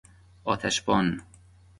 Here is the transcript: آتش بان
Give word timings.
آتش 0.43 0.81
بان 0.81 1.21